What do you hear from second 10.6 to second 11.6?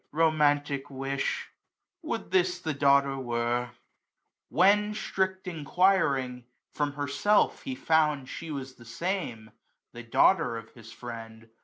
his friend.